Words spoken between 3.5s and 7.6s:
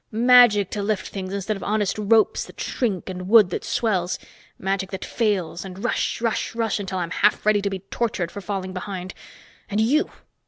that swells. Magic that fails, and rush, rush, rush until I'm half